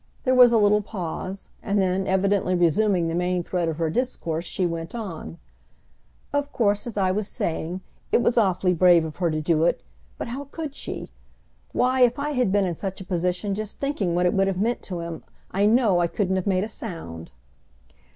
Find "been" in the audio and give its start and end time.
12.51-12.65